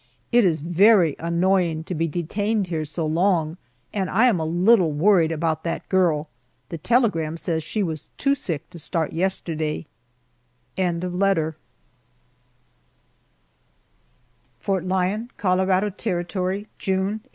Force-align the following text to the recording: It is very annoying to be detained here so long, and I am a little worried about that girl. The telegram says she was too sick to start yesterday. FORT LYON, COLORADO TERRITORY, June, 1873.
It 0.31 0.45
is 0.45 0.61
very 0.61 1.15
annoying 1.19 1.83
to 1.83 1.93
be 1.93 2.07
detained 2.07 2.65
here 2.65 2.85
so 2.85 3.05
long, 3.05 3.57
and 3.93 4.09
I 4.09 4.25
am 4.25 4.39
a 4.39 4.45
little 4.45 4.91
worried 4.91 5.31
about 5.31 5.63
that 5.63 5.87
girl. 5.89 6.27
The 6.69 6.79
telegram 6.79 7.37
says 7.37 7.61
she 7.63 7.83
was 7.83 8.09
too 8.17 8.33
sick 8.33 8.67
to 8.71 8.79
start 8.79 9.13
yesterday. 9.13 9.85
FORT 10.75 11.03
LYON, 11.07 11.53
COLORADO 15.37 15.91
TERRITORY, 15.91 16.67
June, 16.79 17.03
1873. 17.21 17.29